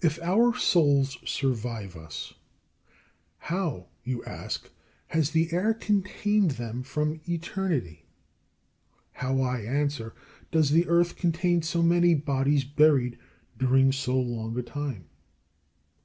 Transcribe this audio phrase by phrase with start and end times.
[0.00, 0.10] 21.
[0.10, 2.34] If our souls survive us,
[3.38, 4.72] how, you ask,
[5.06, 8.06] has the air contained them from eternity?
[9.12, 10.14] How, I answer,
[10.50, 13.16] does the earth contain so many bodies buried
[13.56, 15.04] during so long a time?